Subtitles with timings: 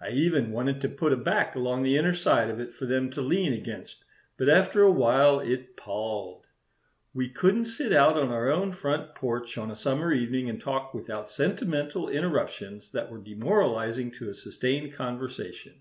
[0.00, 3.10] I even wanted to put a back along the inner side of it for them
[3.10, 4.04] to lean against,
[4.36, 6.46] but after a while it palled.
[7.14, 10.92] We couldn't sit out on our own front porch on a summer evening and talk
[10.92, 15.74] without sentimental interruptions that were demoralizing to a sustained conversation.